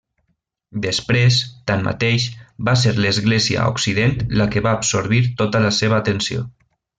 Després, 0.85 1.35
tanmateix, 1.71 2.25
va 2.69 2.75
ser 2.85 2.95
l'Església 3.05 3.61
a 3.65 3.69
Occident 3.75 4.17
la 4.41 4.49
que 4.57 4.65
va 4.69 4.75
absorbir 4.79 5.21
tota 5.43 5.63
la 5.67 5.75
seva 5.83 6.01
atenció. 6.03 6.49